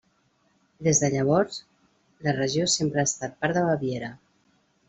[0.87, 1.59] Des de llavors,
[2.29, 4.15] la regió sempre ha estat part de Baviera.